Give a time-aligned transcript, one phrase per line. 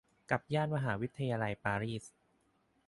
[0.31, 2.05] กับย่านมหาวิทยาลัยปารีส